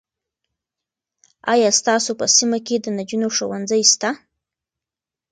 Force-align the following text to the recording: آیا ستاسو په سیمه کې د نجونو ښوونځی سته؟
آیا 1.53 1.69
ستاسو 1.79 2.11
په 2.19 2.25
سیمه 2.35 2.59
کې 2.65 2.75
د 2.81 2.85
نجونو 2.97 3.27
ښوونځی 3.35 3.81
سته؟ 3.93 4.09